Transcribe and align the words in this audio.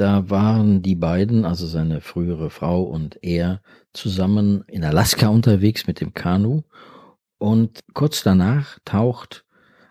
da 0.00 0.30
waren 0.30 0.80
die 0.80 0.94
beiden, 0.94 1.44
also 1.44 1.66
seine 1.66 2.00
frühere 2.00 2.48
Frau 2.48 2.82
und 2.82 3.18
er, 3.22 3.60
zusammen 3.92 4.64
in 4.66 4.82
Alaska 4.82 5.28
unterwegs 5.28 5.86
mit 5.86 6.00
dem 6.00 6.14
Kanu. 6.14 6.62
Und 7.36 7.80
kurz 7.92 8.22
danach 8.22 8.78
taucht 8.86 9.44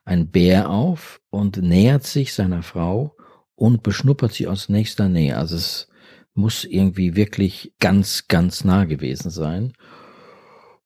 ein 0.05 0.31
Bär 0.31 0.71
auf 0.71 1.21
und 1.29 1.57
nähert 1.57 2.05
sich 2.05 2.33
seiner 2.33 2.63
Frau 2.63 3.15
und 3.53 3.83
beschnuppert 3.83 4.33
sie 4.33 4.47
aus 4.47 4.67
nächster 4.67 5.09
Nähe. 5.09 5.37
Also 5.37 5.55
es 5.57 5.87
muss 6.33 6.63
irgendwie 6.63 7.15
wirklich 7.15 7.75
ganz, 7.79 8.27
ganz 8.27 8.63
nah 8.63 8.85
gewesen 8.85 9.29
sein. 9.29 9.73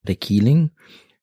Der 0.02 0.16
Keeling 0.16 0.72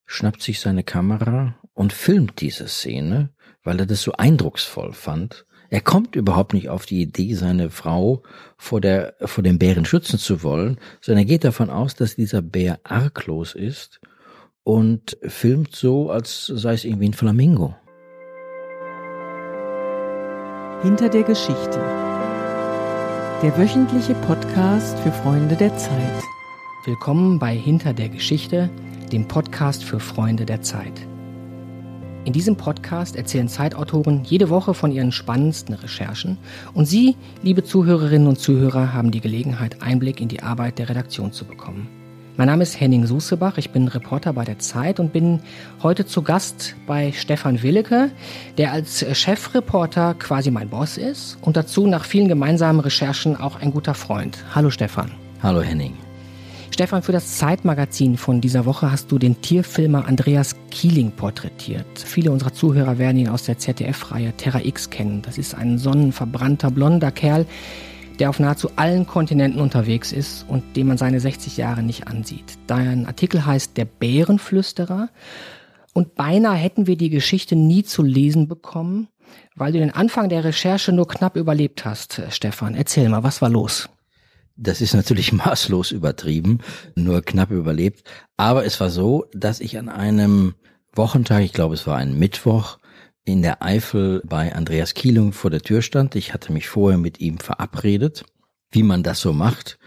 schnappt 0.07 0.41
sich 0.41 0.61
seine 0.61 0.85
Kamera 0.85 1.57
und 1.75 1.93
filmt 1.93 2.41
diese 2.41 2.67
Szene, 2.67 3.35
weil 3.62 3.79
er 3.79 3.87
das 3.87 4.01
so 4.01 4.12
eindrucksvoll 4.12 4.95
fand. 4.95 5.45
Er 5.73 5.80
kommt 5.80 6.16
überhaupt 6.16 6.52
nicht 6.52 6.68
auf 6.68 6.84
die 6.84 7.00
Idee, 7.00 7.34
seine 7.34 7.70
Frau 7.70 8.25
vor, 8.59 8.80
der, 8.80 9.14
vor 9.25 9.45
dem 9.45 9.61
Bären 9.61 9.84
schützen 9.84 10.19
zu 10.19 10.42
wollen, 10.42 10.78
sondern 11.01 11.23
er 11.24 11.28
geht 11.28 11.45
davon 11.45 11.70
aus, 11.70 11.95
dass 11.95 12.16
dieser 12.16 12.42
Bär 12.42 12.80
arglos 12.83 13.55
ist 13.55 14.01
und 14.64 15.16
filmt 15.23 15.77
so, 15.77 16.11
als 16.11 16.47
sei 16.47 16.75
es 16.75 16.84
irgendwie 16.84 17.11
ein 17.11 17.14
Flamingo. 17.14 17.77
Hinter 20.83 21.09
der 21.09 21.23
Geschichte. 21.23 21.78
Der 23.41 23.56
wöchentliche 23.56 24.14
Podcast 24.14 24.98
für 24.98 25.12
Freunde 25.12 25.55
der 25.55 25.77
Zeit. 25.77 26.23
Willkommen 26.84 27.39
bei 27.39 27.55
Hinter 27.55 27.92
der 27.92 28.09
Geschichte, 28.09 28.70
dem 29.12 29.28
Podcast 29.28 29.84
für 29.84 30.00
Freunde 30.00 30.47
der 30.47 30.62
Zeit. 30.62 31.09
In 32.27 32.34
diesem 32.34 32.56
Podcast 32.56 33.16
erzählen 33.16 33.48
Zeitautoren 33.48 34.24
jede 34.24 34.51
Woche 34.51 34.74
von 34.74 34.92
ihren 34.92 35.11
spannendsten 35.11 35.74
Recherchen 35.74 36.37
und 36.74 36.84
Sie, 36.84 37.16
liebe 37.42 37.65
Zuhörerinnen 37.65 38.28
und 38.28 38.38
Zuhörer, 38.38 38.92
haben 38.92 39.11
die 39.11 39.23
Gelegenheit, 39.23 39.80
Einblick 39.80 40.20
in 40.20 40.28
die 40.28 40.42
Arbeit 40.42 40.78
der 40.78 40.91
Redaktion 40.91 41.33
zu 41.33 41.47
bekommen. 41.47 41.89
Mein 42.36 42.48
Name 42.48 42.62
ist 42.62 42.78
Henning 42.78 43.06
Susebach, 43.06 43.56
ich 43.56 43.70
bin 43.70 43.89
Reporter 43.89 44.34
bei 44.34 44.45
der 44.45 44.58
Zeit 44.58 45.00
und 45.00 45.14
bin 45.14 45.41
heute 45.83 46.06
zu 46.06 46.20
Gast 46.20 46.75
bei 46.86 47.11
Stefan 47.12 47.62
Willeke, 47.62 48.11
der 48.58 48.73
als 48.73 49.05
Chefreporter 49.19 50.14
quasi 50.14 50.50
mein 50.50 50.69
Boss 50.69 50.98
ist 50.98 51.39
und 51.41 51.56
dazu 51.56 51.86
nach 51.86 52.05
vielen 52.05 52.28
gemeinsamen 52.28 52.80
Recherchen 52.80 53.36
auch 53.36 53.61
ein 53.61 53.73
guter 53.73 53.95
Freund. 53.95 54.45
Hallo 54.55 54.69
Stefan. 54.69 55.11
Hallo 55.42 55.62
Henning. 55.62 55.95
Stefan, 56.73 57.03
für 57.03 57.13
das 57.13 57.37
Zeitmagazin 57.37 58.17
von 58.17 58.41
dieser 58.41 58.65
Woche 58.65 58.91
hast 58.91 59.13
du 59.13 59.19
den 59.19 59.43
Tierfilmer 59.43 60.07
Andreas 60.07 60.57
Kieling 60.71 61.11
porträtiert. 61.11 61.87
Viele 61.99 62.31
unserer 62.31 62.55
Zuhörer 62.55 62.97
werden 62.97 63.19
ihn 63.19 63.29
aus 63.29 63.43
der 63.43 63.59
ZDF-Reihe 63.59 64.33
Terra 64.37 64.61
X 64.61 64.89
kennen. 64.89 65.21
Das 65.21 65.37
ist 65.37 65.55
ein 65.55 65.79
sonnenverbrannter, 65.79 66.71
blonder 66.71 67.11
Kerl, 67.11 67.45
der 68.19 68.31
auf 68.31 68.39
nahezu 68.39 68.71
allen 68.77 69.07
Kontinenten 69.07 69.61
unterwegs 69.61 70.13
ist 70.13 70.47
und 70.48 70.77
dem 70.77 70.87
man 70.87 70.97
seine 70.97 71.21
60 71.21 71.57
Jahre 71.57 71.83
nicht 71.83 72.09
ansieht. 72.09 72.59
Dein 72.67 73.05
Artikel 73.05 73.45
heißt 73.45 73.77
Der 73.77 73.85
Bärenflüsterer. 73.85 75.11
Und 75.93 76.15
beinahe 76.15 76.57
hätten 76.57 76.87
wir 76.87 76.97
die 76.97 77.11
Geschichte 77.11 77.57
nie 77.57 77.83
zu 77.83 78.03
lesen 78.03 78.47
bekommen, 78.47 79.09
weil 79.57 79.73
du 79.73 79.81
den 79.81 79.93
Anfang 79.93 80.29
der 80.29 80.45
Recherche 80.45 80.93
nur 80.93 81.09
knapp 81.09 81.37
überlebt 81.37 81.85
hast, 81.85 82.23
Stefan. 82.31 82.75
Erzähl 82.75 83.09
mal, 83.09 83.25
was 83.25 83.43
war 83.43 83.51
los? 83.51 83.91
Das 84.62 84.83
ist 84.83 84.94
natürlich 84.94 85.33
maßlos 85.33 85.91
übertrieben, 85.91 86.58
nur 86.94 87.22
knapp 87.22 87.50
überlebt. 87.50 88.05
Aber 88.36 88.64
es 88.64 88.78
war 88.78 88.91
so, 88.91 89.25
dass 89.33 89.61
ich 89.61 89.78
an 89.78 89.89
einem 89.89 90.55
Wochentag, 90.92 91.42
ich 91.42 91.52
glaube 91.52 91.75
es 91.75 91.86
war 91.86 91.97
ein 91.97 92.19
Mittwoch, 92.19 92.78
in 93.25 93.42
der 93.42 93.62
Eifel 93.62 94.22
bei 94.25 94.55
Andreas 94.55 94.94
Kielung 94.94 95.33
vor 95.33 95.50
der 95.50 95.62
Tür 95.62 95.83
stand. 95.83 96.14
Ich 96.14 96.34
hatte 96.34 96.52
mich 96.52 96.69
vorher 96.69 96.98
mit 96.98 97.20
ihm 97.20 97.39
verabredet, 97.39 98.25
wie 98.70 98.83
man 98.83 99.02
das 99.02 99.20
so 99.20 99.33
macht. 99.33 99.78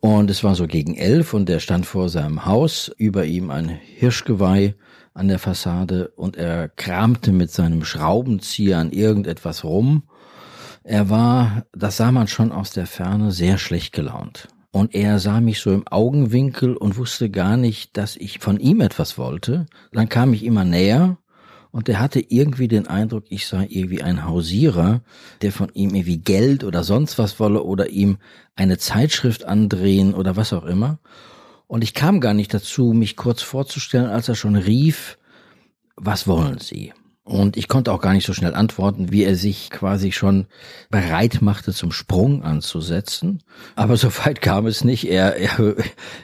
Und 0.00 0.30
es 0.30 0.44
war 0.44 0.54
so 0.54 0.66
gegen 0.66 0.96
elf 0.96 1.34
und 1.34 1.50
er 1.50 1.60
stand 1.60 1.84
vor 1.84 2.08
seinem 2.08 2.46
Haus, 2.46 2.90
über 2.96 3.24
ihm 3.24 3.50
ein 3.50 3.68
Hirschgeweih 3.68 4.74
an 5.12 5.28
der 5.28 5.40
Fassade 5.40 6.12
und 6.16 6.36
er 6.36 6.68
kramte 6.68 7.32
mit 7.32 7.50
seinem 7.50 7.84
Schraubenzieher 7.84 8.78
an 8.78 8.92
irgendetwas 8.92 9.64
rum 9.64 10.04
er 10.88 11.10
war, 11.10 11.66
das 11.72 11.98
sah 11.98 12.10
man 12.12 12.28
schon 12.28 12.50
aus 12.50 12.70
der 12.70 12.86
Ferne, 12.86 13.30
sehr 13.30 13.58
schlecht 13.58 13.92
gelaunt. 13.92 14.48
Und 14.70 14.94
er 14.94 15.18
sah 15.18 15.42
mich 15.42 15.60
so 15.60 15.70
im 15.70 15.86
Augenwinkel 15.86 16.74
und 16.76 16.96
wusste 16.96 17.28
gar 17.28 17.58
nicht, 17.58 17.98
dass 17.98 18.16
ich 18.16 18.38
von 18.38 18.58
ihm 18.58 18.80
etwas 18.80 19.18
wollte. 19.18 19.66
Dann 19.92 20.08
kam 20.08 20.32
ich 20.32 20.44
immer 20.44 20.64
näher 20.64 21.18
und 21.72 21.90
er 21.90 22.00
hatte 22.00 22.20
irgendwie 22.26 22.68
den 22.68 22.86
Eindruck, 22.86 23.24
ich 23.28 23.46
sei 23.46 23.66
irgendwie 23.68 24.02
ein 24.02 24.24
Hausierer, 24.24 25.02
der 25.42 25.52
von 25.52 25.68
ihm 25.74 25.94
irgendwie 25.94 26.18
Geld 26.18 26.64
oder 26.64 26.82
sonst 26.84 27.18
was 27.18 27.38
wolle 27.38 27.64
oder 27.64 27.90
ihm 27.90 28.16
eine 28.56 28.78
Zeitschrift 28.78 29.44
andrehen 29.44 30.14
oder 30.14 30.36
was 30.36 30.54
auch 30.54 30.64
immer. 30.64 31.00
Und 31.66 31.84
ich 31.84 31.92
kam 31.92 32.20
gar 32.20 32.32
nicht 32.32 32.54
dazu, 32.54 32.94
mich 32.94 33.14
kurz 33.14 33.42
vorzustellen, 33.42 34.08
als 34.08 34.30
er 34.30 34.36
schon 34.36 34.56
rief, 34.56 35.18
was 35.96 36.26
wollen 36.26 36.60
Sie? 36.60 36.94
Und 37.28 37.58
ich 37.58 37.68
konnte 37.68 37.92
auch 37.92 38.00
gar 38.00 38.14
nicht 38.14 38.24
so 38.24 38.32
schnell 38.32 38.54
antworten, 38.54 39.12
wie 39.12 39.22
er 39.22 39.36
sich 39.36 39.68
quasi 39.68 40.12
schon 40.12 40.46
bereit 40.88 41.42
machte, 41.42 41.74
zum 41.74 41.92
Sprung 41.92 42.42
anzusetzen. 42.42 43.42
Aber 43.76 43.96
so 43.98 44.08
weit 44.24 44.40
kam 44.40 44.66
es 44.66 44.82
nicht. 44.82 45.06
Er, 45.10 45.36
er, 45.36 45.74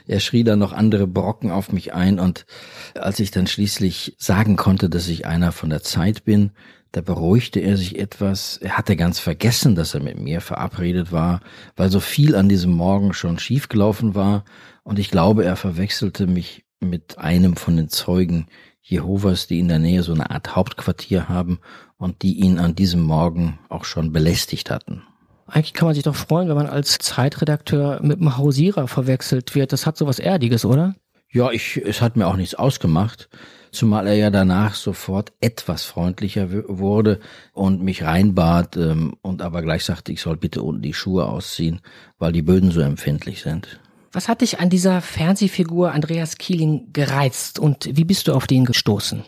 er 0.07 0.19
schrie 0.19 0.43
dann 0.43 0.57
noch 0.57 0.73
andere 0.73 1.05
Brocken 1.05 1.51
auf 1.51 1.71
mich 1.71 1.93
ein. 1.93 2.19
Und 2.19 2.47
als 2.95 3.19
ich 3.19 3.29
dann 3.29 3.45
schließlich 3.45 4.15
sagen 4.17 4.55
konnte, 4.55 4.89
dass 4.89 5.07
ich 5.07 5.27
einer 5.27 5.51
von 5.51 5.69
der 5.69 5.83
Zeit 5.83 6.23
bin, 6.23 6.53
da 6.91 7.01
beruhigte 7.01 7.59
er 7.59 7.77
sich 7.77 7.99
etwas. 7.99 8.57
Er 8.57 8.75
hatte 8.75 8.95
ganz 8.95 9.19
vergessen, 9.19 9.75
dass 9.75 9.93
er 9.93 10.01
mit 10.01 10.19
mir 10.19 10.41
verabredet 10.41 11.11
war, 11.11 11.41
weil 11.75 11.91
so 11.91 11.99
viel 11.99 12.35
an 12.35 12.49
diesem 12.49 12.71
Morgen 12.71 13.13
schon 13.13 13.37
schiefgelaufen 13.37 14.15
war. 14.15 14.43
Und 14.81 14.97
ich 14.97 15.11
glaube, 15.11 15.45
er 15.45 15.55
verwechselte 15.55 16.25
mich 16.25 16.65
mit 16.79 17.19
einem 17.19 17.57
von 17.57 17.77
den 17.77 17.89
Zeugen 17.89 18.47
Jehovas, 18.87 19.47
die 19.47 19.59
in 19.59 19.67
der 19.67 19.79
Nähe 19.79 20.03
so 20.03 20.13
eine 20.13 20.29
Art 20.29 20.55
Hauptquartier 20.55 21.27
haben 21.27 21.59
und 21.97 22.21
die 22.21 22.35
ihn 22.35 22.59
an 22.59 22.75
diesem 22.75 23.01
Morgen 23.01 23.57
auch 23.67 23.83
schon 23.83 24.13
belästigt 24.13 24.69
hatten. 24.69 25.01
Eigentlich 25.47 25.73
kann 25.73 25.87
man 25.87 25.95
sich 25.95 26.03
doch 26.03 26.15
freuen, 26.15 26.47
wenn 26.49 26.55
man 26.55 26.67
als 26.67 26.99
Zeitredakteur 26.99 27.99
mit 28.03 28.19
einem 28.19 28.37
Hausierer 28.37 28.87
verwechselt 28.87 29.55
wird. 29.55 29.73
Das 29.73 29.87
hat 29.87 29.97
so 29.97 30.05
was 30.05 30.19
Erdiges, 30.19 30.65
oder? 30.65 30.95
Ja, 31.31 31.51
ich, 31.51 31.81
es 31.83 31.99
hat 32.01 32.15
mir 32.15 32.27
auch 32.27 32.35
nichts 32.35 32.53
ausgemacht, 32.53 33.27
zumal 33.71 34.07
er 34.07 34.15
ja 34.15 34.29
danach 34.29 34.75
sofort 34.75 35.33
etwas 35.41 35.83
freundlicher 35.83 36.47
wurde 36.67 37.19
und 37.53 37.81
mich 37.81 38.03
reinbat 38.03 38.77
ähm, 38.77 39.15
und 39.21 39.41
aber 39.41 39.63
gleich 39.63 39.83
sagte, 39.83 40.11
ich 40.11 40.21
soll 40.21 40.37
bitte 40.37 40.61
unten 40.61 40.83
die 40.83 40.93
Schuhe 40.93 41.25
ausziehen, 41.25 41.81
weil 42.19 42.31
die 42.31 42.43
Böden 42.43 42.71
so 42.71 42.81
empfindlich 42.81 43.41
sind. 43.41 43.79
Was 44.15 44.29
hat 44.29 44.39
dich 44.39 44.61
an 44.61 44.69
dieser 44.69 45.01
Fernsehfigur 45.01 45.91
Andreas 45.91 46.37
Kieling 46.37 46.93
gereizt 46.93 47.59
und 47.59 47.97
wie 47.97 48.05
bist 48.05 48.29
du 48.29 48.33
auf 48.33 48.47
den 48.47 48.63
gestoßen? 48.63 49.25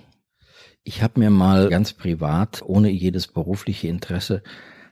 Ich 0.85 1.03
habe 1.03 1.19
mir 1.19 1.29
mal 1.29 1.67
ganz 1.67 1.91
privat, 1.91 2.61
ohne 2.65 2.89
jedes 2.89 3.27
berufliche 3.27 3.89
Interesse, 3.89 4.43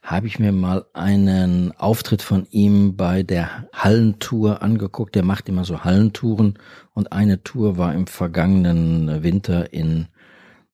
habe 0.03 0.27
ich 0.27 0.37
mir 0.37 0.51
mal 0.51 0.83
einen 0.91 1.71
Auftritt 1.77 2.21
von 2.21 2.45
ihm 2.49 2.97
bei 2.97 3.23
der 3.23 3.69
Hallentour 3.71 4.61
angeguckt. 4.61 5.15
Der 5.15 5.23
macht 5.23 5.47
immer 5.47 5.63
so 5.63 5.85
Hallentouren 5.85 6.59
und 6.93 7.13
eine 7.13 7.43
Tour 7.43 7.77
war 7.77 7.93
im 7.93 8.05
vergangenen 8.05 9.23
Winter 9.23 9.71
in, 9.71 10.09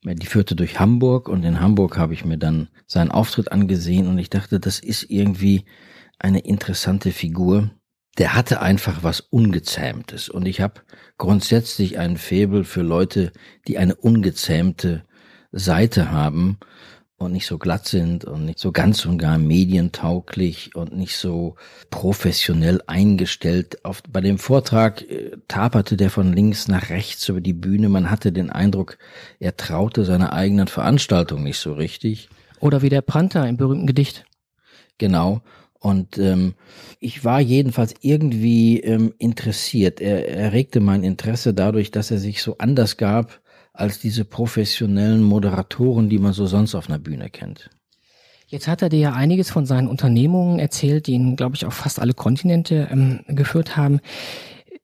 die 0.04 0.26
führte 0.26 0.56
durch 0.56 0.80
Hamburg 0.80 1.30
und 1.30 1.44
in 1.44 1.60
Hamburg 1.60 1.96
habe 1.96 2.16
ich 2.16 2.26
mir 2.26 2.40
dann 2.40 2.70
seinen 2.88 3.12
Auftritt 3.12 3.52
angesehen 3.52 4.08
und 4.08 4.18
ich 4.18 4.32
dachte, 4.32 4.60
das 4.60 4.80
ist 4.80 5.12
irgendwie 5.12 5.66
eine 6.18 6.40
interessante 6.40 7.12
Figur 7.12 7.70
der 8.22 8.36
hatte 8.36 8.62
einfach 8.62 9.02
was 9.02 9.20
Ungezähmtes. 9.20 10.30
Und 10.30 10.46
ich 10.46 10.62
habe 10.62 10.82
grundsätzlich 11.18 11.98
einen 11.98 12.18
Faible 12.18 12.66
für 12.66 12.84
Leute, 12.84 13.32
die 13.68 13.80
eine 13.80 13.96
ungezähmte 13.96 15.06
Seite 15.52 16.12
haben 16.12 16.60
und 17.18 17.32
nicht 17.32 17.48
so 17.48 17.58
glatt 17.58 17.88
sind 17.88 18.24
und 18.24 18.46
nicht 18.46 18.60
so 18.60 18.72
ganz 18.72 19.08
und 19.08 19.18
gar 19.18 19.40
medientauglich 19.40 20.76
und 20.76 20.96
nicht 20.96 21.18
so 21.18 21.56
professionell 21.90 22.84
eingestellt. 22.86 23.84
Auf, 23.86 24.04
bei 24.08 24.22
dem 24.22 24.38
Vortrag 24.38 25.02
äh, 25.02 25.32
taperte 25.48 25.98
der 25.98 26.12
von 26.12 26.32
links 26.32 26.68
nach 26.68 26.92
rechts 26.92 27.28
über 27.28 27.42
die 27.42 27.54
Bühne. 27.54 27.90
Man 27.90 28.12
hatte 28.12 28.32
den 28.32 28.52
Eindruck, 28.52 29.00
er 29.40 29.58
traute 29.58 30.06
seiner 30.06 30.32
eigenen 30.32 30.68
Veranstaltung 30.68 31.42
nicht 31.42 31.58
so 31.58 31.74
richtig. 31.74 32.30
Oder 32.60 32.84
wie 32.84 32.90
der 32.90 33.02
Panther 33.02 33.50
im 33.50 33.58
berühmten 33.58 33.88
Gedicht. 33.88 34.26
Genau. 35.00 35.42
Und 35.82 36.20
ähm, 36.20 36.54
ich 37.00 37.26
war 37.26 37.42
jedenfalls 37.42 37.96
irgendwie 38.02 38.80
ähm, 38.80 39.16
interessiert. 39.18 40.00
Er, 40.00 40.30
er 40.30 40.54
regte 40.54 40.80
mein 40.80 41.04
Interesse 41.04 41.56
dadurch, 41.56 41.90
dass 41.90 42.12
er 42.12 42.20
sich 42.20 42.44
so 42.44 42.60
anders 42.60 42.98
gab 42.98 43.42
als 43.74 44.00
diese 44.00 44.24
professionellen 44.24 45.24
Moderatoren, 45.24 46.08
die 46.08 46.20
man 46.20 46.34
so 46.34 46.46
sonst 46.46 46.76
auf 46.76 46.88
einer 46.88 47.00
Bühne 47.00 47.32
kennt. 47.32 47.72
Jetzt 48.46 48.68
hat 48.68 48.84
er 48.84 48.90
dir 48.90 49.00
ja 49.00 49.14
einiges 49.14 49.50
von 49.50 49.66
seinen 49.66 49.88
Unternehmungen 49.88 50.60
erzählt, 50.60 51.08
die 51.08 51.14
ihn, 51.14 51.36
glaube 51.36 51.56
ich, 51.56 51.66
auf 51.66 51.74
fast 51.74 52.00
alle 52.00 52.14
Kontinente 52.14 52.88
ähm, 52.92 53.22
geführt 53.28 53.76
haben. 53.76 54.02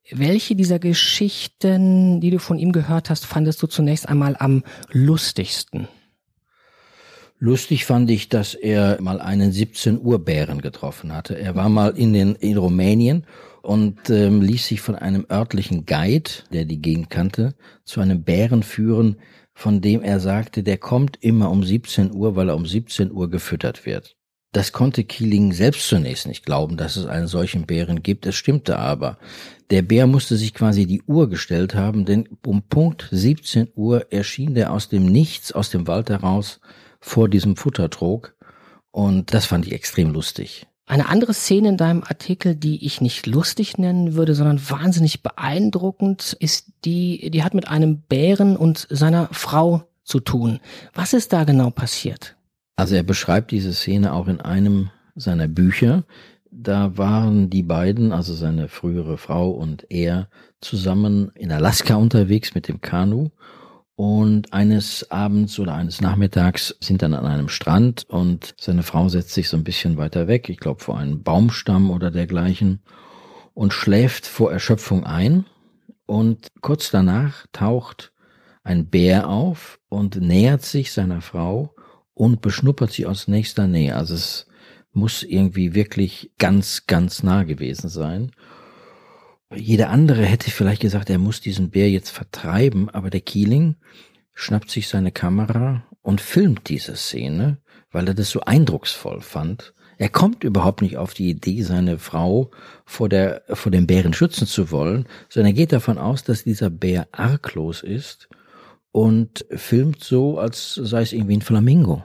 Welche 0.09 0.55
dieser 0.55 0.79
Geschichten, 0.79 2.21
die 2.21 2.31
du 2.31 2.39
von 2.39 2.57
ihm 2.57 2.71
gehört 2.71 3.11
hast, 3.11 3.27
fandest 3.27 3.61
du 3.61 3.67
zunächst 3.67 4.09
einmal 4.09 4.35
am 4.39 4.63
lustigsten? 4.89 5.89
Lustig 7.39 7.85
fand 7.85 8.09
ich, 8.09 8.29
dass 8.29 8.55
er 8.55 8.99
mal 8.99 9.21
einen 9.21 9.51
17 9.51 10.01
Uhr 10.01 10.23
Bären 10.23 10.59
getroffen 10.59 11.13
hatte. 11.13 11.37
Er 11.37 11.55
war 11.55 11.69
mal 11.69 11.95
in 11.95 12.13
den 12.13 12.33
in 12.35 12.57
Rumänien 12.57 13.25
und 13.61 14.09
ähm, 14.09 14.41
ließ 14.41 14.65
sich 14.65 14.81
von 14.81 14.95
einem 14.95 15.25
örtlichen 15.31 15.85
Guide, 15.85 16.31
der 16.51 16.65
die 16.65 16.81
Gegend 16.81 17.11
kannte, 17.11 17.53
zu 17.83 18.01
einem 18.01 18.23
Bären 18.23 18.63
führen, 18.63 19.17
von 19.53 19.81
dem 19.81 20.01
er 20.01 20.19
sagte, 20.19 20.63
der 20.63 20.77
kommt 20.77 21.17
immer 21.21 21.51
um 21.51 21.63
17 21.63 22.11
Uhr, 22.11 22.35
weil 22.35 22.49
er 22.49 22.55
um 22.55 22.65
17 22.65 23.11
Uhr 23.11 23.29
gefüttert 23.29 23.85
wird. 23.85 24.15
Das 24.51 24.71
konnte 24.71 25.03
Keeling 25.03 25.51
selbst 25.53 25.87
zunächst 25.87 26.25
nicht 26.25 26.45
glauben, 26.45 26.77
dass 26.77 26.95
es 26.95 27.05
einen 27.05 27.27
solchen 27.27 27.67
Bären 27.67 28.01
gibt. 28.01 28.25
Es 28.25 28.35
stimmte 28.35 28.79
aber. 28.79 29.19
Der 29.69 29.83
Bär 29.83 30.07
musste 30.07 30.37
sich 30.37 30.55
quasi 30.55 30.87
die 30.87 31.03
Uhr 31.03 31.29
gestellt 31.29 31.75
haben, 31.75 32.05
denn 32.05 32.27
um 32.43 32.63
Punkt 32.63 33.09
17 33.11 33.67
Uhr 33.75 34.11
erschien 34.11 34.55
der 34.55 34.71
aus 34.71 34.89
dem 34.89 35.05
Nichts, 35.05 35.51
aus 35.51 35.69
dem 35.69 35.85
Wald 35.85 36.09
heraus, 36.09 36.59
vor 36.99 37.29
diesem 37.29 37.55
Futtertrog. 37.55 38.35
Und 38.91 39.33
das 39.33 39.45
fand 39.45 39.67
ich 39.67 39.73
extrem 39.73 40.11
lustig. 40.11 40.67
Eine 40.85 41.09
andere 41.09 41.33
Szene 41.33 41.69
in 41.69 41.77
deinem 41.77 42.03
Artikel, 42.03 42.55
die 42.55 42.85
ich 42.85 43.01
nicht 43.01 43.27
lustig 43.27 43.77
nennen 43.77 44.15
würde, 44.15 44.33
sondern 44.33 44.69
wahnsinnig 44.69 45.21
beeindruckend, 45.21 46.37
ist 46.39 46.71
die, 46.85 47.29
die 47.29 47.43
hat 47.43 47.53
mit 47.53 47.67
einem 47.67 47.99
Bären 48.01 48.55
und 48.55 48.87
seiner 48.89 49.27
Frau 49.33 49.83
zu 50.05 50.21
tun. 50.21 50.61
Was 50.93 51.11
ist 51.11 51.33
da 51.33 51.43
genau 51.43 51.71
passiert? 51.71 52.37
Also 52.77 52.95
er 52.95 53.03
beschreibt 53.03 53.51
diese 53.51 53.73
Szene 53.73 54.13
auch 54.13 54.27
in 54.29 54.39
einem 54.39 54.89
seiner 55.15 55.49
Bücher. 55.49 56.05
Da 56.49 56.97
waren 56.97 57.49
die 57.49 57.63
beiden, 57.63 58.13
also 58.13 58.33
seine 58.33 58.69
frühere 58.69 59.17
Frau 59.17 59.49
und 59.49 59.85
er, 59.89 60.29
zusammen 60.61 61.31
in 61.35 61.51
Alaska 61.51 61.95
unterwegs 61.95 62.55
mit 62.55 62.69
dem 62.69 62.79
Kanu 62.79 63.29
und 63.97 64.53
eines 64.53 65.09
Abends 65.09 65.57
oder 65.57 65.73
eines 65.73 66.01
Nachmittags 66.01 66.75
sind 66.79 67.01
dann 67.01 67.15
an 67.15 67.25
einem 67.25 67.49
Strand 67.49 68.05
und 68.07 68.53
seine 68.59 68.83
Frau 68.83 69.09
setzt 69.09 69.33
sich 69.33 69.49
so 69.49 69.57
ein 69.57 69.63
bisschen 69.63 69.97
weiter 69.97 70.27
weg, 70.27 70.49
ich 70.49 70.59
glaube 70.59 70.83
vor 70.83 70.99
einem 70.99 71.23
Baumstamm 71.23 71.89
oder 71.89 72.11
dergleichen, 72.11 72.83
und 73.55 73.73
schläft 73.73 74.27
vor 74.27 74.51
Erschöpfung 74.51 75.03
ein. 75.03 75.45
Und 76.05 76.49
kurz 76.61 76.91
danach 76.91 77.47
taucht 77.53 78.13
ein 78.63 78.87
Bär 78.87 79.27
auf 79.27 79.79
und 79.89 80.21
nähert 80.21 80.61
sich 80.61 80.91
seiner 80.91 81.21
Frau 81.21 81.73
und 82.13 82.41
beschnuppert 82.41 82.91
sie 82.91 83.07
aus 83.07 83.27
nächster 83.27 83.65
Nähe. 83.65 83.95
Also 83.95 84.13
es 84.13 84.45
muss 84.91 85.23
irgendwie 85.23 85.73
wirklich 85.73 86.33
ganz, 86.37 86.85
ganz 86.85 87.23
nah 87.23 87.45
gewesen 87.45 87.89
sein. 87.89 88.31
Jeder 89.55 89.89
andere 89.89 90.25
hätte 90.25 90.51
vielleicht 90.51 90.81
gesagt, 90.81 91.09
er 91.09 91.19
muss 91.19 91.39
diesen 91.39 91.69
Bär 91.69 91.89
jetzt 91.89 92.09
vertreiben, 92.09 92.89
aber 92.89 93.09
der 93.09 93.21
Keeling 93.21 93.75
schnappt 94.33 94.69
sich 94.69 94.87
seine 94.87 95.11
Kamera 95.11 95.83
und 96.01 96.21
filmt 96.21 96.69
diese 96.69 96.95
Szene, 96.95 97.57
weil 97.91 98.07
er 98.07 98.13
das 98.13 98.29
so 98.29 98.41
eindrucksvoll 98.41 99.21
fand. 99.21 99.73
Er 99.97 100.09
kommt 100.09 100.43
überhaupt 100.43 100.81
nicht 100.81 100.97
auf 100.97 101.13
die 101.13 101.29
Idee, 101.29 101.63
seine 101.63 101.97
Frau 101.97 102.51
vor, 102.85 103.09
der, 103.09 103.41
vor 103.49 103.71
dem 103.71 103.87
Bären 103.87 104.13
schützen 104.13 104.45
zu 104.45 104.69
wollen, 104.69 105.07
sondern 105.29 105.53
er 105.53 105.57
geht 105.57 105.71
davon 105.71 105.97
aus, 105.97 106.23
dass 106.23 106.43
dieser 106.43 106.69
Bär 106.69 107.07
arglos 107.11 107.81
ist 107.81 108.29
und 108.91 109.45
filmt 109.49 110.03
so, 110.03 110.37
als 110.37 110.75
sei 110.75 111.01
es 111.01 111.13
irgendwie 111.13 111.37
ein 111.37 111.41
Flamingo. 111.41 112.03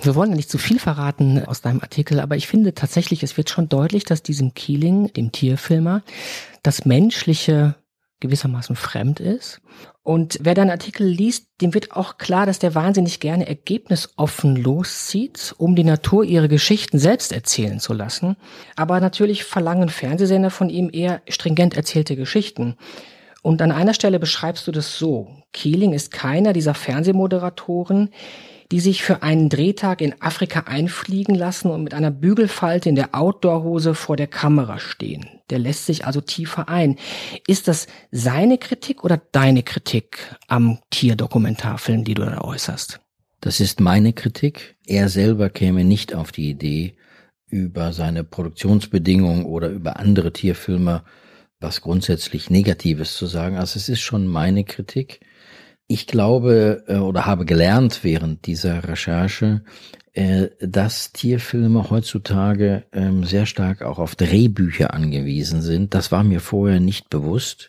Wir 0.00 0.14
wollen 0.14 0.30
ja 0.30 0.36
nicht 0.36 0.50
zu 0.50 0.58
viel 0.58 0.78
verraten 0.78 1.44
aus 1.44 1.60
deinem 1.60 1.80
Artikel, 1.80 2.20
aber 2.20 2.36
ich 2.36 2.48
finde 2.48 2.74
tatsächlich, 2.74 3.22
es 3.22 3.36
wird 3.36 3.50
schon 3.50 3.68
deutlich, 3.68 4.04
dass 4.04 4.22
diesem 4.22 4.54
Keeling, 4.54 5.12
dem 5.12 5.32
Tierfilmer, 5.32 6.02
das 6.62 6.84
Menschliche 6.84 7.76
gewissermaßen 8.22 8.76
fremd 8.76 9.20
ist. 9.20 9.60
Und 10.02 10.38
wer 10.40 10.54
deinen 10.54 10.70
Artikel 10.70 11.06
liest, 11.06 11.48
dem 11.60 11.74
wird 11.74 11.92
auch 11.92 12.18
klar, 12.18 12.46
dass 12.46 12.58
der 12.58 12.74
wahnsinnig 12.74 13.20
gerne 13.20 13.46
ergebnisoffen 13.46 14.56
loszieht, 14.56 15.54
um 15.58 15.76
die 15.76 15.84
Natur 15.84 16.24
ihre 16.24 16.48
Geschichten 16.48 16.98
selbst 16.98 17.32
erzählen 17.32 17.78
zu 17.78 17.92
lassen. 17.92 18.36
Aber 18.74 18.98
natürlich 19.00 19.44
verlangen 19.44 19.90
Fernsehsender 19.90 20.50
von 20.50 20.70
ihm 20.70 20.88
eher 20.92 21.22
stringent 21.28 21.76
erzählte 21.76 22.16
Geschichten. 22.16 22.76
Und 23.42 23.60
an 23.60 23.72
einer 23.72 23.94
Stelle 23.94 24.18
beschreibst 24.18 24.66
du 24.66 24.72
das 24.72 24.98
so. 24.98 25.28
Keeling 25.52 25.92
ist 25.92 26.12
keiner 26.12 26.52
dieser 26.52 26.74
Fernsehmoderatoren, 26.74 28.10
die 28.72 28.80
sich 28.80 29.02
für 29.02 29.22
einen 29.22 29.50
Drehtag 29.50 30.00
in 30.00 30.20
Afrika 30.20 30.60
einfliegen 30.60 31.34
lassen 31.34 31.70
und 31.70 31.84
mit 31.84 31.92
einer 31.92 32.10
Bügelfalte 32.10 32.88
in 32.88 32.94
der 32.94 33.14
Outdoor-Hose 33.14 33.94
vor 33.94 34.16
der 34.16 34.26
Kamera 34.26 34.78
stehen. 34.78 35.26
Der 35.50 35.58
lässt 35.58 35.84
sich 35.84 36.06
also 36.06 36.22
tiefer 36.22 36.70
ein. 36.70 36.96
Ist 37.46 37.68
das 37.68 37.86
seine 38.10 38.56
Kritik 38.56 39.04
oder 39.04 39.20
deine 39.30 39.62
Kritik 39.62 40.36
am 40.48 40.78
Tierdokumentarfilm, 40.88 42.02
die 42.02 42.14
du 42.14 42.24
da 42.24 42.40
äußerst? 42.40 43.00
Das 43.42 43.60
ist 43.60 43.78
meine 43.78 44.14
Kritik. 44.14 44.76
Er 44.86 45.10
selber 45.10 45.50
käme 45.50 45.84
nicht 45.84 46.14
auf 46.14 46.32
die 46.32 46.48
Idee, 46.48 46.96
über 47.48 47.92
seine 47.92 48.24
Produktionsbedingungen 48.24 49.44
oder 49.44 49.68
über 49.68 49.98
andere 49.98 50.32
Tierfilme 50.32 51.04
was 51.62 51.80
grundsätzlich 51.80 52.50
Negatives 52.50 53.16
zu 53.16 53.26
sagen. 53.26 53.56
Also 53.56 53.76
es 53.78 53.88
ist 53.88 54.00
schon 54.00 54.26
meine 54.26 54.64
Kritik. 54.64 55.20
Ich 55.92 56.06
glaube 56.06 56.84
äh, 56.88 56.96
oder 56.96 57.26
habe 57.26 57.44
gelernt 57.44 58.02
während 58.02 58.46
dieser 58.46 58.88
Recherche, 58.88 59.62
äh, 60.14 60.48
dass 60.58 61.12
Tierfilme 61.12 61.90
heutzutage 61.90 62.84
ähm, 62.94 63.24
sehr 63.24 63.44
stark 63.44 63.82
auch 63.82 63.98
auf 63.98 64.16
Drehbücher 64.16 64.94
angewiesen 64.94 65.60
sind. 65.60 65.92
Das 65.92 66.10
war 66.10 66.24
mir 66.24 66.40
vorher 66.40 66.80
nicht 66.80 67.10
bewusst. 67.10 67.68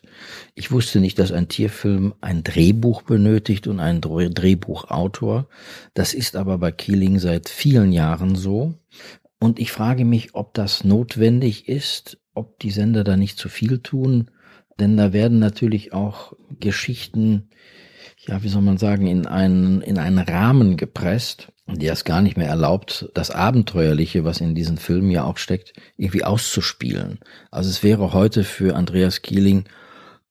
Ich 0.54 0.72
wusste 0.72 1.00
nicht, 1.00 1.18
dass 1.18 1.32
ein 1.32 1.48
Tierfilm 1.48 2.14
ein 2.22 2.42
Drehbuch 2.42 3.02
benötigt 3.02 3.66
und 3.66 3.78
einen 3.78 4.00
Drehbuchautor. 4.00 5.46
Das 5.92 6.14
ist 6.14 6.34
aber 6.34 6.56
bei 6.56 6.72
Keeling 6.72 7.18
seit 7.18 7.50
vielen 7.50 7.92
Jahren 7.92 8.36
so. 8.36 8.72
Und 9.38 9.58
ich 9.58 9.70
frage 9.70 10.06
mich, 10.06 10.34
ob 10.34 10.54
das 10.54 10.82
notwendig 10.82 11.68
ist, 11.68 12.16
ob 12.32 12.58
die 12.60 12.70
Sender 12.70 13.04
da 13.04 13.18
nicht 13.18 13.36
zu 13.36 13.50
viel 13.50 13.80
tun. 13.80 14.30
Denn 14.80 14.96
da 14.96 15.12
werden 15.12 15.40
natürlich 15.40 15.92
auch 15.92 16.32
Geschichten 16.58 17.50
ja, 18.26 18.42
wie 18.42 18.48
soll 18.48 18.62
man 18.62 18.78
sagen, 18.78 19.06
in 19.06 19.26
einen, 19.26 19.80
in 19.80 19.98
einen 19.98 20.18
Rahmen 20.18 20.76
gepresst, 20.76 21.48
der 21.66 21.92
es 21.92 22.04
gar 22.04 22.20
nicht 22.20 22.36
mehr 22.36 22.48
erlaubt, 22.48 23.08
das 23.14 23.30
Abenteuerliche, 23.30 24.24
was 24.24 24.40
in 24.40 24.54
diesen 24.54 24.76
Filmen 24.76 25.10
ja 25.10 25.24
auch 25.24 25.38
steckt, 25.38 25.72
irgendwie 25.96 26.24
auszuspielen. 26.24 27.20
Also 27.50 27.70
es 27.70 27.82
wäre 27.82 28.12
heute 28.12 28.44
für 28.44 28.76
Andreas 28.76 29.22
Kieling 29.22 29.64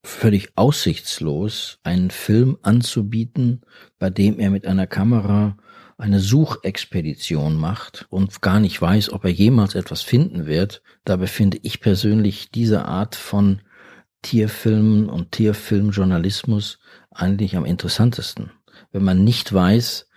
völlig 0.03 0.49
aussichtslos, 0.55 1.79
einen 1.83 2.11
Film 2.11 2.57
anzubieten, 2.61 3.61
bei 3.99 4.09
dem 4.09 4.39
er 4.39 4.49
mit 4.49 4.67
einer 4.67 4.85
Kamera 4.85 5.57
eine 5.97 6.19
Suchexpedition 6.19 7.55
macht 7.55 8.05
und 8.09 8.41
gar 8.41 8.59
nicht 8.59 8.81
weiß, 8.81 9.11
ob 9.11 9.23
er 9.23 9.31
jemals 9.31 9.75
etwas 9.75 10.01
finden 10.01 10.45
wird. 10.45 10.81
Dabei 11.05 11.27
finde 11.27 11.59
ich 11.61 11.79
persönlich 11.79 12.51
diese 12.51 12.85
Art 12.85 13.15
von 13.15 13.61
Tierfilmen 14.23 15.09
und 15.09 15.31
Tierfilmjournalismus 15.31 16.79
eigentlich 17.11 17.55
am 17.55 17.65
interessantesten, 17.65 18.51
wenn 18.91 19.03
man 19.03 19.23
nicht 19.23 19.53
weiß, 19.53 20.07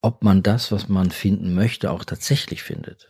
ob 0.00 0.24
man 0.24 0.42
das, 0.42 0.72
was 0.72 0.88
man 0.88 1.10
finden 1.10 1.54
möchte, 1.54 1.90
auch 1.90 2.04
tatsächlich 2.04 2.62
findet. 2.62 3.08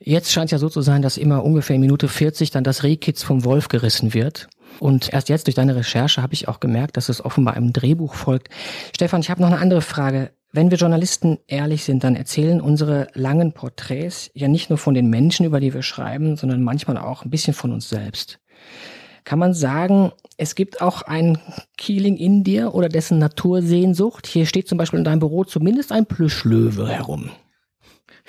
Jetzt 0.00 0.32
scheint 0.32 0.46
es 0.46 0.52
ja 0.52 0.58
so 0.58 0.68
zu 0.68 0.80
sein, 0.80 1.02
dass 1.02 1.16
immer 1.16 1.44
ungefähr 1.44 1.74
in 1.74 1.80
Minute 1.80 2.06
40 2.06 2.52
dann 2.52 2.62
das 2.62 2.84
Rehkitz 2.84 3.24
vom 3.24 3.44
Wolf 3.44 3.66
gerissen 3.66 4.14
wird. 4.14 4.48
Und 4.78 5.12
erst 5.12 5.28
jetzt 5.28 5.48
durch 5.48 5.56
deine 5.56 5.74
Recherche 5.74 6.22
habe 6.22 6.34
ich 6.34 6.46
auch 6.46 6.60
gemerkt, 6.60 6.96
dass 6.96 7.08
es 7.08 7.24
offenbar 7.24 7.54
einem 7.54 7.72
Drehbuch 7.72 8.14
folgt. 8.14 8.48
Stefan, 8.94 9.20
ich 9.20 9.30
habe 9.30 9.40
noch 9.40 9.48
eine 9.48 9.58
andere 9.58 9.82
Frage. 9.82 10.30
Wenn 10.52 10.70
wir 10.70 10.78
Journalisten 10.78 11.38
ehrlich 11.48 11.82
sind, 11.84 12.04
dann 12.04 12.14
erzählen 12.14 12.60
unsere 12.60 13.08
langen 13.14 13.52
Porträts 13.52 14.30
ja 14.34 14.46
nicht 14.46 14.70
nur 14.70 14.78
von 14.78 14.94
den 14.94 15.10
Menschen, 15.10 15.44
über 15.44 15.58
die 15.58 15.74
wir 15.74 15.82
schreiben, 15.82 16.36
sondern 16.36 16.62
manchmal 16.62 16.96
auch 16.96 17.24
ein 17.24 17.30
bisschen 17.30 17.54
von 17.54 17.72
uns 17.72 17.88
selbst. 17.88 18.38
Kann 19.28 19.40
man 19.40 19.52
sagen, 19.52 20.12
es 20.38 20.54
gibt 20.54 20.80
auch 20.80 21.02
ein 21.02 21.36
Keeling 21.76 22.16
in 22.16 22.44
dir 22.44 22.74
oder 22.74 22.88
dessen 22.88 23.18
Natursehnsucht? 23.18 24.26
Hier 24.26 24.46
steht 24.46 24.66
zum 24.68 24.78
Beispiel 24.78 25.00
in 25.00 25.04
deinem 25.04 25.18
Büro 25.18 25.44
zumindest 25.44 25.92
ein 25.92 26.06
Plüschlöwe 26.06 26.88
herum. 26.88 27.28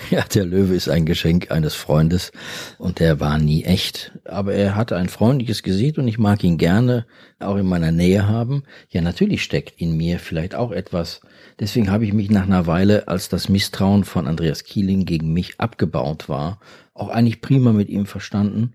Ja, 0.09 0.23
der 0.23 0.43
Löwe 0.43 0.75
ist 0.75 0.89
ein 0.89 1.05
Geschenk 1.05 1.51
eines 1.51 1.75
Freundes 1.75 2.33
und 2.77 2.99
der 2.99 3.21
war 3.21 3.37
nie 3.37 3.63
echt. 3.63 4.11
Aber 4.25 4.53
er 4.53 4.75
hatte 4.75 4.97
ein 4.97 5.07
freundliches 5.07 5.63
Gesicht 5.63 5.97
und 5.97 6.07
ich 6.09 6.17
mag 6.17 6.43
ihn 6.43 6.57
gerne 6.57 7.05
auch 7.39 7.55
in 7.55 7.65
meiner 7.65 7.93
Nähe 7.93 8.27
haben. 8.27 8.63
Ja, 8.89 9.01
natürlich 9.01 9.41
steckt 9.41 9.79
in 9.79 9.95
mir 9.95 10.19
vielleicht 10.19 10.53
auch 10.53 10.71
etwas. 10.71 11.21
Deswegen 11.61 11.91
habe 11.91 12.03
ich 12.03 12.11
mich 12.11 12.29
nach 12.29 12.43
einer 12.43 12.67
Weile, 12.67 13.07
als 13.07 13.29
das 13.29 13.47
Misstrauen 13.47 14.03
von 14.03 14.27
Andreas 14.27 14.65
Kieling 14.65 15.05
gegen 15.05 15.31
mich 15.31 15.61
abgebaut 15.61 16.27
war, 16.27 16.59
auch 16.93 17.07
eigentlich 17.07 17.39
prima 17.39 17.71
mit 17.71 17.87
ihm 17.87 18.05
verstanden 18.05 18.73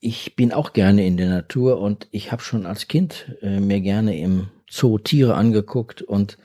ich 0.00 0.34
bin 0.34 0.52
auch 0.52 0.72
gerne 0.72 1.06
in 1.06 1.16
der 1.16 1.28
Natur 1.28 1.80
und 1.80 2.08
ich 2.10 2.32
habe 2.32 2.42
schon 2.42 2.66
als 2.66 2.88
Kind 2.88 3.36
äh, 3.42 3.60
mir 3.60 3.80
gerne 3.80 4.18
im 4.18 4.48
Zoo 4.68 4.98
Tiere 4.98 5.34
angeguckt 5.34 6.02
und 6.02 6.38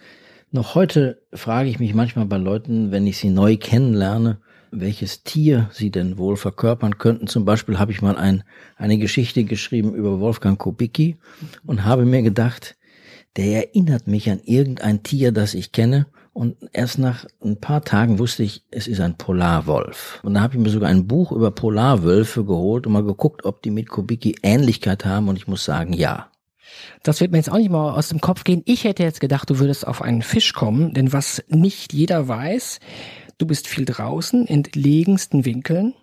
noch 0.51 0.75
heute 0.75 1.21
frage 1.33 1.69
ich 1.69 1.79
mich 1.79 1.93
manchmal 1.93 2.25
bei 2.25 2.37
Leuten, 2.37 2.91
wenn 2.91 3.07
ich 3.07 3.17
sie 3.17 3.29
neu 3.29 3.57
kennenlerne, 3.57 4.39
welches 4.71 5.23
Tier 5.23 5.69
sie 5.71 5.89
denn 5.89 6.17
wohl 6.17 6.37
verkörpern 6.37 6.97
könnten. 6.97 7.27
Zum 7.27 7.45
Beispiel 7.45 7.77
habe 7.77 7.91
ich 7.91 8.01
mal 8.01 8.15
ein, 8.15 8.43
eine 8.77 8.97
Geschichte 8.97 9.43
geschrieben 9.43 9.93
über 9.93 10.19
Wolfgang 10.19 10.57
Kubicki 10.57 11.17
und 11.65 11.83
habe 11.83 12.05
mir 12.05 12.21
gedacht, 12.21 12.75
der 13.35 13.67
erinnert 13.67 14.07
mich 14.07 14.29
an 14.29 14.39
irgendein 14.43 15.03
Tier, 15.03 15.31
das 15.31 15.53
ich 15.53 15.71
kenne 15.71 16.07
Und 16.35 16.57
erst 16.73 16.99
nach 16.99 17.25
ein 17.41 17.61
paar 17.61 17.81
Tagen 17.81 18.19
wusste 18.19 18.43
ich, 18.43 18.65
es 18.69 18.87
ist 18.87 18.99
ein 18.99 19.15
Polarwolf. 19.15 20.19
Und 20.21 20.33
da 20.33 20.41
habe 20.41 20.55
ich 20.55 20.59
mir 20.59 20.69
sogar 20.69 20.89
ein 20.89 21.07
Buch 21.07 21.31
über 21.31 21.49
Polarwölfe 21.49 22.43
geholt 22.43 22.85
und 22.85 22.91
mal 22.91 23.05
geguckt, 23.05 23.45
ob 23.45 23.61
die 23.61 23.71
mit 23.71 23.87
Kubicki 23.87 24.35
Ähnlichkeit 24.43 25.05
haben. 25.05 25.29
Und 25.29 25.37
ich 25.37 25.47
muss 25.47 25.63
sagen, 25.63 25.93
ja. 25.93 26.29
Das 27.03 27.21
wird 27.21 27.31
mir 27.31 27.37
jetzt 27.37 27.49
auch 27.49 27.57
nicht 27.57 27.71
mal 27.71 27.93
aus 27.93 28.09
dem 28.09 28.19
Kopf 28.19 28.43
gehen. 28.43 28.63
Ich 28.65 28.83
hätte 28.83 29.01
jetzt 29.01 29.21
gedacht, 29.21 29.49
du 29.49 29.59
würdest 29.59 29.87
auf 29.87 30.01
einen 30.01 30.21
Fisch 30.21 30.51
kommen, 30.51 30.93
denn 30.93 31.13
was 31.13 31.41
nicht 31.47 31.93
jeder 31.93 32.27
weiß, 32.27 32.81
du 33.37 33.47
bist 33.47 33.69
viel 33.69 33.85
draußen 33.85 34.41
in 34.41 34.57
entlegensten 34.57 35.45
Winkeln, 35.45 35.93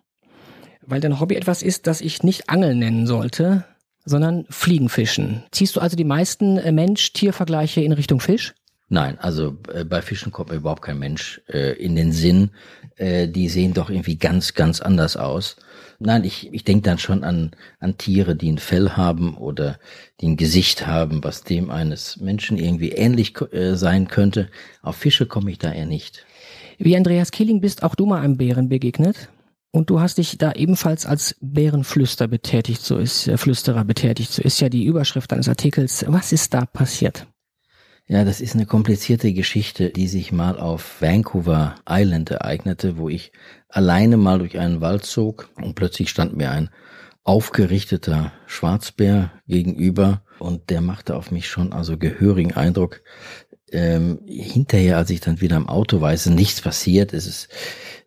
weil 0.81 1.03
dein 1.03 1.21
Hobby 1.21 1.35
etwas 1.35 1.62
ist, 1.62 1.87
das 1.87 2.01
ich 2.01 2.23
nicht 2.23 2.49
Angeln 2.49 2.79
nennen 2.79 3.07
sollte, 3.07 3.67
sondern 4.07 4.47
Fliegenfischen. 4.49 5.43
Ziehst 5.51 5.77
du 5.77 5.81
also 5.81 5.95
die 5.95 6.05
meisten 6.05 6.57
äh, 6.57 6.73
Mensch-Tier-Vergleiche 6.73 7.83
in 7.83 7.93
Richtung 7.93 8.19
Fisch? 8.19 8.55
Nein, 8.92 9.18
also 9.20 9.56
äh, 9.72 9.84
bei 9.87 10.02
Fischen 10.02 10.32
kommt 10.32 10.50
mir 10.50 10.56
überhaupt 10.56 10.82
kein 10.82 10.99
Mensch 10.99 11.40
äh, 11.49 11.72
in 11.82 11.96
den 11.96 12.12
Sinn. 12.12 12.50
Äh, 12.96 13.26
die 13.26 13.49
sehen 13.49 13.72
doch 13.72 13.88
irgendwie 13.88 14.18
ganz, 14.18 14.52
ganz 14.52 14.82
anders 14.82 15.16
aus. 15.16 15.56
Nein, 15.99 16.25
ich, 16.25 16.52
ich 16.52 16.64
denke 16.64 16.82
dann 16.82 16.99
schon 16.99 17.25
an, 17.25 17.52
an 17.80 17.96
Tiere, 17.96 18.37
die 18.37 18.52
ein 18.52 18.58
Fell 18.58 18.90
haben 18.90 19.38
oder 19.38 19.78
die 20.20 20.28
ein 20.28 20.37
Gesicht 20.37 20.87
haben, 20.87 21.25
was 21.25 21.42
dem 21.42 21.70
eines 21.70 22.18
Menschen 22.18 22.58
irgendwie 22.58 22.90
ähnlich 22.90 23.32
äh, 23.52 23.76
sein 23.76 24.08
könnte. 24.08 24.50
Auf 24.82 24.96
Fische 24.96 25.25
komme 25.25 25.50
ich 25.50 25.58
da 25.58 25.72
eher 25.72 25.87
nicht. 25.87 26.26
Wie 26.76 26.94
Andreas 26.94 27.30
Killing 27.30 27.62
bist 27.62 27.84
auch 27.84 27.94
du 27.94 28.04
mal 28.04 28.20
einem 28.20 28.37
Bären 28.37 28.68
begegnet? 28.68 29.30
Und 29.70 29.88
du 29.88 30.00
hast 30.00 30.18
dich 30.18 30.37
da 30.37 30.52
ebenfalls 30.52 31.06
als 31.06 31.34
Bärenflüster 31.40 32.28
betätigt, 32.28 32.82
so 32.82 32.99
ist 32.99 33.26
äh, 33.26 33.38
Flüsterer 33.38 33.87
betätigt, 33.87 34.32
so 34.32 34.42
ist 34.42 34.61
ja 34.61 34.68
die 34.68 34.84
Überschrift 34.84 35.32
deines 35.32 35.49
Artikels. 35.49 36.04
Was 36.08 36.32
ist 36.32 36.52
da 36.52 36.66
passiert? 36.66 37.26
Ja, 38.09 38.25
das 38.25 38.40
ist 38.40 38.54
eine 38.54 38.66
komplizierte 38.66 39.32
Geschichte, 39.32 39.90
die 39.90 40.09
sich 40.09 40.32
mal 40.32 40.59
auf 40.59 41.00
Vancouver 41.00 41.76
Island 41.88 42.30
ereignete, 42.30 42.97
wo 42.97 43.09
ich 43.09 43.32
alleine 43.68 44.16
mal 44.16 44.40
durch 44.40 44.59
einen 44.59 44.80
Wald 44.80 45.04
zog 45.04 45.50
und 45.56 45.76
plötzlich 45.76 46.11
stand 46.11 46.37
mir 46.37 46.50
ein 46.50 46.71
aufgerichteter 47.23 48.32
Schwarzbär 48.47 49.30
gegenüber 49.47 50.23
und 50.40 50.71
der 50.71 50.80
machte 50.80 51.14
auf 51.14 51.30
mich 51.30 51.49
schon 51.49 51.73
also 51.73 51.97
gehörigen 51.97 52.54
Eindruck. 52.54 53.02
Ähm, 53.71 54.21
hinterher, 54.26 54.97
als 54.99 55.09
ich 55.11 55.21
dann 55.21 55.40
wieder 55.40 55.56
im 55.56 55.68
Auto 55.68 56.00
war, 56.00 56.12
ist 56.12 56.26
nichts 56.26 56.61
passiert. 56.61 57.14
Es 57.14 57.26
ist 57.26 57.49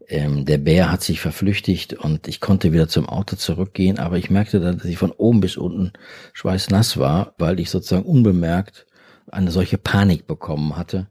ähm, 0.07 0.45
der 0.45 0.57
Bär 0.57 0.91
hat 0.91 1.01
sich 1.01 1.21
verflüchtigt 1.21 1.93
und 1.93 2.27
ich 2.27 2.39
konnte 2.41 2.73
wieder 2.73 2.87
zum 2.87 3.07
Auto 3.09 3.37
zurückgehen, 3.37 3.97
aber 3.97 4.17
ich 4.17 4.29
merkte 4.29 4.59
dann, 4.59 4.77
dass 4.77 4.85
ich 4.85 4.97
von 4.97 5.11
oben 5.11 5.39
bis 5.39 5.57
unten 5.57 5.93
schweißnass 6.33 6.97
war, 6.97 7.33
weil 7.39 7.59
ich 7.59 7.69
sozusagen 7.69 8.05
unbemerkt 8.05 8.85
eine 9.31 9.51
solche 9.51 9.77
Panik 9.77 10.27
bekommen 10.27 10.75
hatte. 10.75 11.07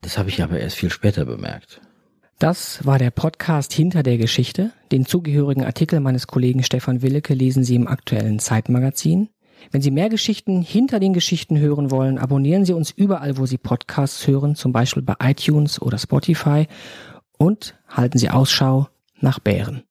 Das 0.00 0.18
habe 0.18 0.28
ich 0.28 0.42
aber 0.42 0.58
erst 0.58 0.76
viel 0.76 0.90
später 0.90 1.24
bemerkt. 1.24 1.80
Das 2.38 2.84
war 2.84 2.98
der 2.98 3.10
Podcast 3.10 3.72
Hinter 3.72 4.02
der 4.02 4.18
Geschichte. 4.18 4.72
Den 4.90 5.06
zugehörigen 5.06 5.64
Artikel 5.64 6.00
meines 6.00 6.26
Kollegen 6.26 6.62
Stefan 6.62 7.00
Willeke 7.00 7.32
lesen 7.32 7.64
Sie 7.64 7.76
im 7.76 7.86
aktuellen 7.86 8.38
Zeitmagazin. 8.38 9.28
Wenn 9.70 9.82
Sie 9.82 9.90
mehr 9.90 10.08
Geschichten 10.08 10.60
hinter 10.60 11.00
den 11.00 11.12
Geschichten 11.12 11.58
hören 11.58 11.90
wollen, 11.90 12.18
abonnieren 12.18 12.64
Sie 12.64 12.72
uns 12.72 12.90
überall, 12.90 13.38
wo 13.38 13.46
Sie 13.46 13.56
Podcasts 13.56 14.26
hören, 14.26 14.56
zum 14.56 14.72
Beispiel 14.72 15.02
bei 15.02 15.14
iTunes 15.22 15.80
oder 15.80 15.96
Spotify 15.96 16.66
und 17.38 17.76
halten 17.88 18.18
Sie 18.18 18.30
Ausschau 18.30 18.88
nach 19.20 19.38
Bären. 19.38 19.84